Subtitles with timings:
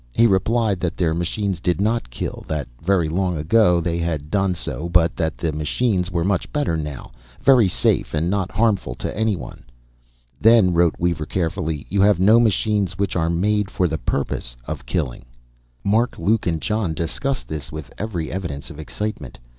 [0.13, 4.55] He replied that their machines did not kill, that very long ago they had done
[4.55, 9.15] so but that the machines were much better now, very safe and not harmful to
[9.15, 9.63] anyone.
[10.39, 14.87] "Then," wrote Weaver carefully, "you have no machines which are made for the purpose of
[14.87, 15.23] killing?"
[15.83, 19.37] Mark, Luke and John discussed this with every evidence of excitement.